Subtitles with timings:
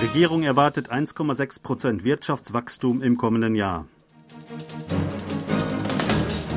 [0.00, 3.86] Regierung erwartet 1,6 Prozent Wirtschaftswachstum im kommenden Jahr.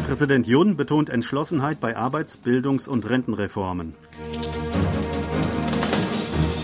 [0.06, 3.96] Präsident Jun betont Entschlossenheit bei Arbeits-, Bildungs- und Rentenreformen.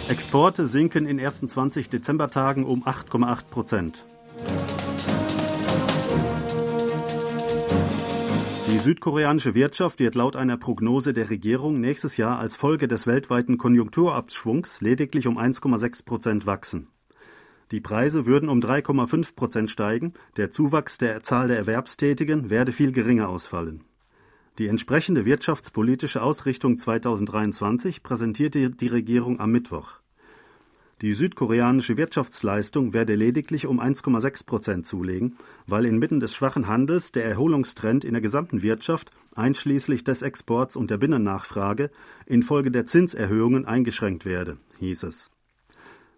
[0.07, 4.05] Exporte sinken in ersten 20 Dezembertagen um 8,8 Prozent.
[8.77, 13.57] Die südkoreanische Wirtschaft wird laut einer Prognose der Regierung nächstes Jahr als Folge des weltweiten
[13.57, 16.87] Konjunkturabschwungs lediglich um 1,6 Prozent wachsen.
[17.71, 22.91] Die Preise würden um 3,5 Prozent steigen, der Zuwachs der Zahl der Erwerbstätigen werde viel
[22.91, 23.83] geringer ausfallen.
[24.59, 30.01] Die entsprechende wirtschaftspolitische Ausrichtung 2023 präsentierte die Regierung am Mittwoch.
[31.01, 37.23] Die südkoreanische Wirtschaftsleistung werde lediglich um 1,6 Prozent zulegen, weil inmitten des schwachen Handels der
[37.23, 41.91] Erholungstrend in der gesamten Wirtschaft, einschließlich des Exports und der Binnennachfrage,
[42.25, 45.29] infolge der Zinserhöhungen eingeschränkt werde, hieß es.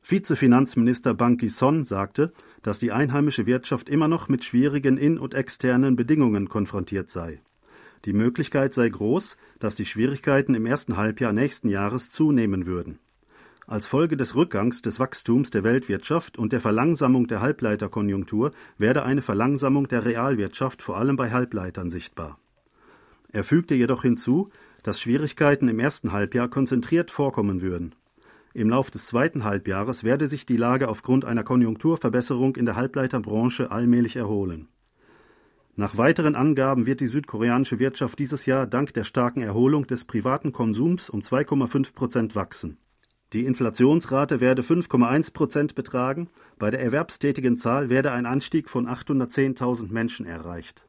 [0.02, 5.98] Vizefinanzminister Bang Ki-son sagte, dass die einheimische Wirtschaft immer noch mit schwierigen in- und externen
[5.98, 7.42] Bedingungen konfrontiert sei.
[8.06, 13.00] Die Möglichkeit sei groß, dass die Schwierigkeiten im ersten Halbjahr nächsten Jahres zunehmen würden.
[13.70, 19.22] Als Folge des Rückgangs des Wachstums der Weltwirtschaft und der Verlangsamung der Halbleiterkonjunktur werde eine
[19.22, 22.40] Verlangsamung der Realwirtschaft vor allem bei Halbleitern sichtbar.
[23.32, 24.50] Er fügte jedoch hinzu,
[24.82, 27.94] dass Schwierigkeiten im ersten Halbjahr konzentriert vorkommen würden.
[28.56, 33.70] Im Lauf des zweiten Halbjahres werde sich die Lage aufgrund einer Konjunkturverbesserung in der Halbleiterbranche
[33.70, 34.68] allmählich erholen.
[35.76, 40.54] Nach weiteren Angaben wird die südkoreanische Wirtschaft dieses Jahr dank der starken Erholung des privaten
[40.54, 42.80] Konsums um 2,5 Prozent wachsen.
[43.32, 49.92] Die Inflationsrate werde 5,1 Prozent betragen, bei der erwerbstätigen Zahl werde ein Anstieg von 810.000
[49.92, 50.88] Menschen erreicht.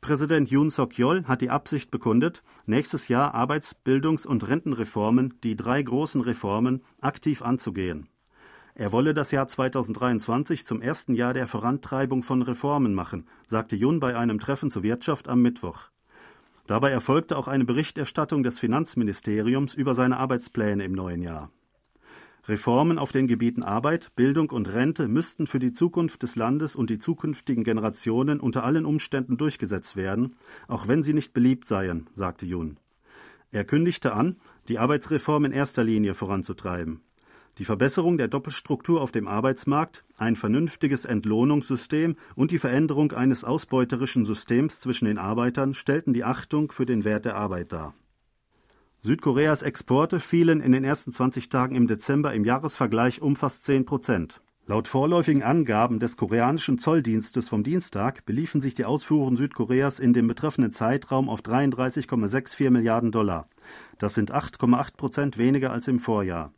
[0.00, 5.80] Präsident Yoon Suk-yeol hat die Absicht bekundet, nächstes Jahr Arbeits-, Bildungs- und Rentenreformen, die drei
[5.82, 8.08] großen Reformen, aktiv anzugehen.
[8.74, 14.00] Er wolle das Jahr 2023 zum ersten Jahr der Vorantreibung von Reformen machen, sagte Yoon
[14.00, 15.90] bei einem Treffen zur Wirtschaft am Mittwoch.
[16.70, 21.50] Dabei erfolgte auch eine Berichterstattung des Finanzministeriums über seine Arbeitspläne im neuen Jahr.
[22.46, 26.88] Reformen auf den Gebieten Arbeit, Bildung und Rente müssten für die Zukunft des Landes und
[26.88, 30.36] die zukünftigen Generationen unter allen Umständen durchgesetzt werden,
[30.68, 32.78] auch wenn sie nicht beliebt seien, sagte Jun.
[33.50, 34.36] Er kündigte an,
[34.68, 37.00] die Arbeitsreform in erster Linie voranzutreiben.
[37.60, 44.24] Die Verbesserung der Doppelstruktur auf dem Arbeitsmarkt, ein vernünftiges Entlohnungssystem und die Veränderung eines ausbeuterischen
[44.24, 47.92] Systems zwischen den Arbeitern stellten die Achtung für den Wert der Arbeit dar.
[49.02, 53.84] Südkoreas Exporte fielen in den ersten 20 Tagen im Dezember im Jahresvergleich um fast 10
[53.84, 54.40] Prozent.
[54.64, 60.28] Laut vorläufigen Angaben des koreanischen Zolldienstes vom Dienstag beliefen sich die Ausfuhren Südkoreas in dem
[60.28, 63.50] betreffenden Zeitraum auf 33,64 Milliarden Dollar.
[63.98, 66.54] Das sind 8,8 Prozent weniger als im Vorjahr.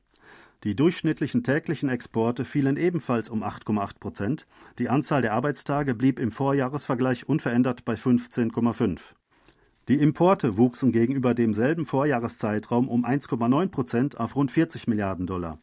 [0.64, 4.46] Die durchschnittlichen täglichen Exporte fielen ebenfalls um 8,8 Prozent.
[4.78, 9.00] Die Anzahl der Arbeitstage blieb im Vorjahresvergleich unverändert bei 15,5.
[9.88, 15.58] Die Importe wuchsen gegenüber demselben Vorjahreszeitraum um 1,9 Prozent auf rund 40 Milliarden Dollar.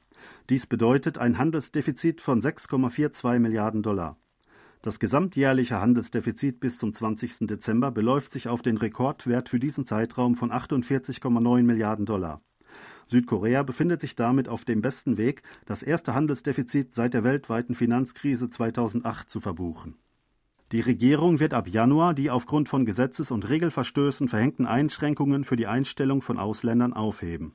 [0.50, 4.18] Dies bedeutet ein Handelsdefizit von 6,42 Milliarden Dollar.
[4.82, 7.48] Das gesamtjährliche Handelsdefizit bis zum 20.
[7.48, 12.42] Dezember beläuft sich auf den Rekordwert für diesen Zeitraum von 48,9 Milliarden Dollar.
[13.10, 18.52] Südkorea befindet sich damit auf dem besten Weg, das erste Handelsdefizit seit der weltweiten Finanzkrise
[18.52, 19.96] 2008 zu verbuchen.
[20.72, 25.66] Die Regierung wird ab Januar die aufgrund von Gesetzes- und Regelverstößen verhängten Einschränkungen für die
[25.66, 27.54] Einstellung von Ausländern aufheben.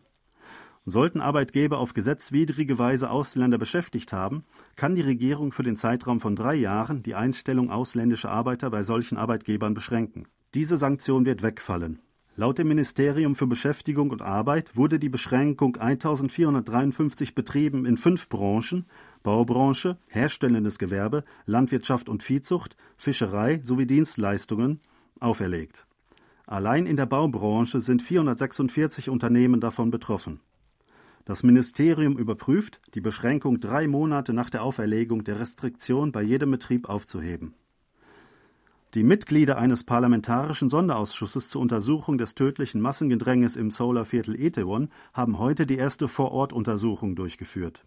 [0.87, 4.43] Sollten Arbeitgeber auf gesetzwidrige Weise Ausländer beschäftigt haben,
[4.75, 9.17] kann die Regierung für den Zeitraum von drei Jahren die Einstellung ausländischer Arbeiter bei solchen
[9.17, 10.27] Arbeitgebern beschränken.
[10.53, 12.01] Diese Sanktion wird wegfallen.
[12.37, 18.87] Laut dem Ministerium für Beschäftigung und Arbeit wurde die Beschränkung 1453 Betrieben in fünf Branchen
[19.23, 24.81] Baubranche, herstellendes Gewerbe, Landwirtschaft und Viehzucht, Fischerei sowie Dienstleistungen
[25.21, 25.87] auferlegt.
[26.47, 30.41] Allein in der Baubranche sind 446 Unternehmen davon betroffen.
[31.25, 36.89] Das Ministerium überprüft, die Beschränkung drei Monate nach der Auferlegung der Restriktion bei jedem Betrieb
[36.89, 37.55] aufzuheben.
[38.95, 45.67] Die Mitglieder eines parlamentarischen Sonderausschusses zur Untersuchung des tödlichen Massengedränges im Solarviertel Itaewon haben heute
[45.67, 47.85] die erste Vorortuntersuchung durchgeführt.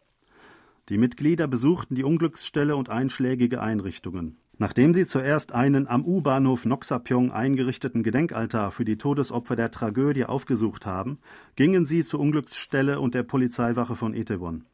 [0.89, 4.35] Die Mitglieder besuchten die Unglücksstelle und einschlägige Einrichtungen.
[4.57, 10.85] Nachdem sie zuerst einen am U-Bahnhof Noxapyong eingerichteten Gedenkaltar für die Todesopfer der Tragödie aufgesucht
[10.85, 11.19] haben,
[11.55, 14.65] gingen sie zur Unglücksstelle und der Polizeiwache von Itaewon.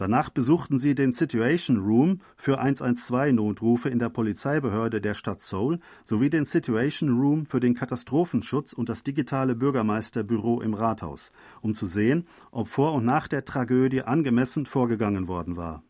[0.00, 6.30] Danach besuchten sie den Situation Room für 112-Notrufe in der Polizeibehörde der Stadt Seoul sowie
[6.30, 12.26] den Situation Room für den Katastrophenschutz und das digitale Bürgermeisterbüro im Rathaus, um zu sehen,
[12.50, 15.82] ob vor und nach der Tragödie angemessen vorgegangen worden war.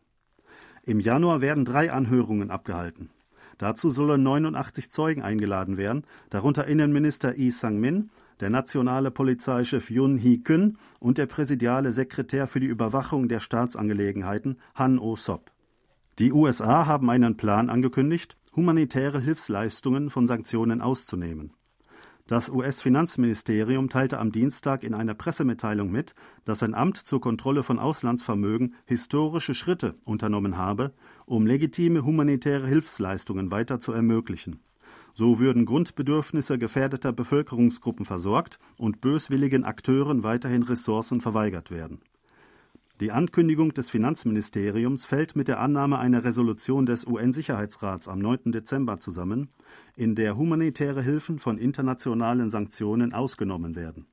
[0.82, 3.10] Im Januar werden drei Anhörungen abgehalten.
[3.58, 10.78] Dazu sollen 89 Zeugen eingeladen werden, darunter Innenminister Lee Sang-min, der nationale Polizeichef Yun Hee-kün
[10.98, 15.50] und der präsidiale Sekretär für die Überwachung der Staatsangelegenheiten Han Oh-sop.
[16.18, 21.52] Die USA haben einen Plan angekündigt, humanitäre Hilfsleistungen von Sanktionen auszunehmen.
[22.26, 26.14] Das US-Finanzministerium teilte am Dienstag in einer Pressemitteilung mit,
[26.44, 30.92] dass sein Amt zur Kontrolle von Auslandsvermögen historische Schritte unternommen habe,
[31.26, 34.60] um legitime humanitäre Hilfsleistungen weiter zu ermöglichen.
[35.20, 42.00] So würden Grundbedürfnisse gefährdeter Bevölkerungsgruppen versorgt und böswilligen Akteuren weiterhin Ressourcen verweigert werden.
[43.00, 48.50] Die Ankündigung des Finanzministeriums fällt mit der Annahme einer Resolution des UN-Sicherheitsrats am 9.
[48.50, 49.50] Dezember zusammen,
[49.94, 54.06] in der humanitäre Hilfen von internationalen Sanktionen ausgenommen werden.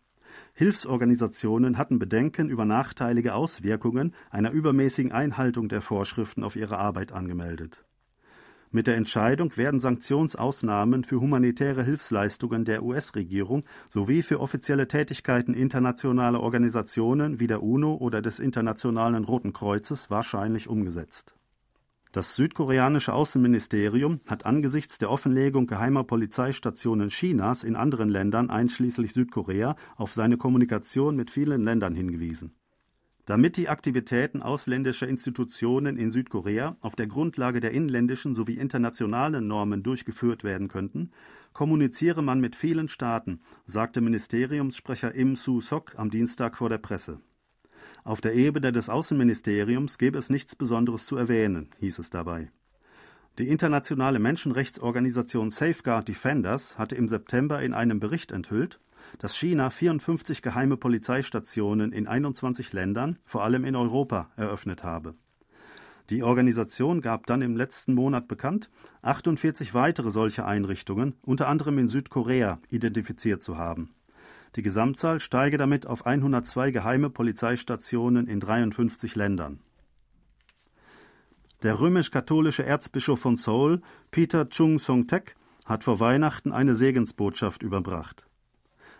[0.55, 7.86] Hilfsorganisationen hatten Bedenken über nachteilige Auswirkungen einer übermäßigen Einhaltung der Vorschriften auf ihre Arbeit angemeldet.
[8.69, 16.41] Mit der Entscheidung werden Sanktionsausnahmen für humanitäre Hilfsleistungen der US-Regierung sowie für offizielle Tätigkeiten internationaler
[16.41, 21.33] Organisationen wie der UNO oder des Internationalen Roten Kreuzes wahrscheinlich umgesetzt.
[22.11, 29.77] Das südkoreanische Außenministerium hat angesichts der Offenlegung geheimer Polizeistationen Chinas in anderen Ländern einschließlich Südkorea
[29.95, 32.53] auf seine Kommunikation mit vielen Ländern hingewiesen
[33.27, 39.83] damit die Aktivitäten ausländischer Institutionen in Südkorea auf der Grundlage der inländischen sowie internationalen Normen
[39.83, 41.11] durchgeführt werden könnten,
[41.51, 47.19] kommuniziere man mit vielen Staaten, sagte Ministeriumssprecher Im Su-sok am Dienstag vor der Presse.
[48.05, 52.49] Auf der Ebene des Außenministeriums gäbe es nichts Besonderes zu erwähnen, hieß es dabei.
[53.39, 58.79] Die internationale Menschenrechtsorganisation Safeguard Defenders hatte im September in einem Bericht enthüllt,
[59.19, 65.15] dass China 54 geheime Polizeistationen in 21 Ländern, vor allem in Europa, eröffnet habe.
[66.09, 68.69] Die Organisation gab dann im letzten Monat bekannt,
[69.01, 73.89] 48 weitere solche Einrichtungen, unter anderem in Südkorea, identifiziert zu haben.
[74.55, 79.59] Die Gesamtzahl steige damit auf 102 geheime Polizeistationen in 53 Ländern.
[81.63, 83.81] Der römisch-katholische Erzbischof von Seoul,
[84.11, 88.26] Peter Chung Song-tek, hat vor Weihnachten eine Segensbotschaft überbracht.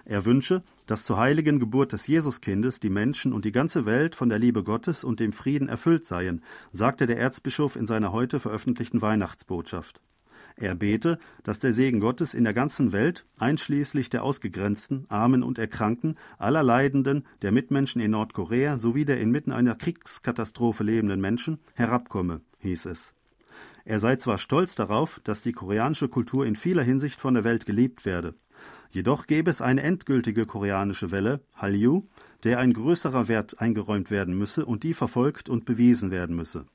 [0.09, 4.29] Er wünsche, dass zur heiligen Geburt des Jesuskindes die Menschen und die ganze Welt von
[4.29, 9.01] der Liebe Gottes und dem Frieden erfüllt seien, sagte der Erzbischof in seiner heute veröffentlichten
[9.01, 9.99] Weihnachtsbotschaft.
[10.55, 15.59] Er bete, dass der Segen Gottes in der ganzen Welt, einschließlich der Ausgegrenzten, Armen und
[15.59, 22.39] Erkrankten, aller Leidenden, der Mitmenschen in Nordkorea sowie der inmitten einer Kriegskatastrophe lebenden Menschen, herabkomme,
[22.59, 23.13] hieß es.
[23.83, 27.65] Er sei zwar stolz darauf, dass die koreanische Kultur in vieler Hinsicht von der Welt
[27.65, 28.35] geliebt werde.
[28.97, 32.07] Jedoch gäbe es eine endgültige koreanische Welle, Hallyu,
[32.43, 36.65] der ein größerer Wert eingeräumt werden müsse und die verfolgt und bewiesen werden müsse.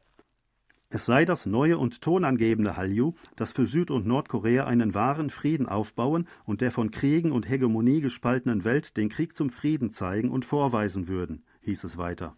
[0.88, 5.66] Es sei das neue und tonangebende Hallyu, das für Süd- und Nordkorea einen wahren Frieden
[5.66, 10.44] aufbauen und der von Kriegen und Hegemonie gespaltenen Welt den Krieg zum Frieden zeigen und
[10.44, 12.36] vorweisen würden, hieß es weiter.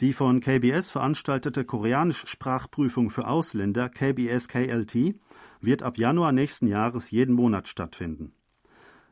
[0.00, 5.16] Die von KBS veranstaltete Koreanisch-Sprachprüfung für Ausländer KBS KLT
[5.60, 8.32] wird ab Januar nächsten Jahres jeden Monat stattfinden.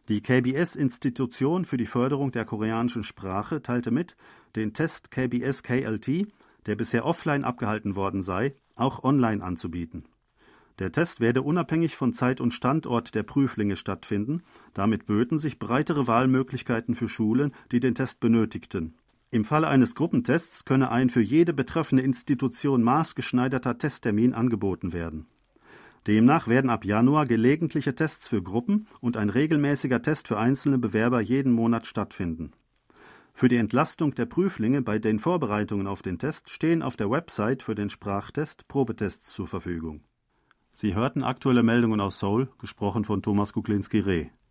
[0.08, 4.16] Die KBS-Institution für die Förderung der koreanischen Sprache teilte mit,
[4.56, 6.26] den Test KBS KLT,
[6.64, 10.04] der bisher offline abgehalten worden sei, auch online anzubieten.
[10.78, 16.06] Der Test werde unabhängig von Zeit und Standort der Prüflinge stattfinden, damit böten sich breitere
[16.06, 18.94] Wahlmöglichkeiten für Schulen, die den Test benötigten.
[19.30, 25.26] Im Falle eines Gruppentests könne ein für jede betreffende Institution maßgeschneiderter Testtermin angeboten werden.
[26.08, 31.20] Demnach werden ab Januar gelegentliche Tests für Gruppen und ein regelmäßiger Test für einzelne Bewerber
[31.20, 32.52] jeden Monat stattfinden.
[33.34, 37.62] Für die Entlastung der Prüflinge bei den Vorbereitungen auf den Test stehen auf der Website
[37.62, 40.00] für den Sprachtest Probetests zur Verfügung.
[40.72, 44.30] Sie hörten aktuelle Meldungen aus Seoul, gesprochen von Thomas Kuklinski-Reh.